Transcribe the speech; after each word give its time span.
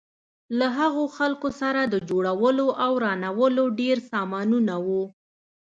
له 0.57 0.67
هغو 0.79 1.05
خلکو 1.17 1.49
سره 1.61 1.81
د 1.83 1.95
جوړولو 2.09 2.67
او 2.83 2.91
ورانولو 2.97 3.63
ډېر 3.79 3.97
سامانونه 4.11 4.73
وو. 4.87 5.03